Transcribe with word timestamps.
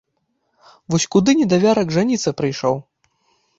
Вось 0.93 1.05
куды, 1.17 1.31
недавярак, 1.41 1.87
жаніцца 1.99 2.35
прыйшоў! 2.43 2.83